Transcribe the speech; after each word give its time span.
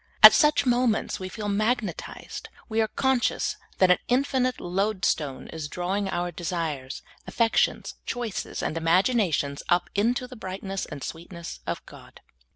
At 0.23 0.33
such 0.33 0.65
moments 0.65 1.19
we 1.19 1.29
feel 1.29 1.47
magnetized; 1.47 2.49
we 2.67 2.81
are 2.81 2.87
con 2.87 3.19
scious 3.19 3.55
that 3.77 3.91
an 3.91 3.99
infinite 4.07 4.59
load 4.59 5.05
stone 5.05 5.47
is 5.49 5.67
drawing 5.67 6.09
our 6.09 6.31
desires, 6.31 7.03
affections, 7.27 7.93
choices, 8.07 8.63
and 8.63 8.75
imaginations 8.77 9.61
up 9.69 9.91
into 9.93 10.25
the 10.27 10.35
bright 10.35 10.63
ness 10.63 10.87
and 10.87 11.03
sweetness 11.03 11.59
of 11.67 11.85
God. 11.85 12.19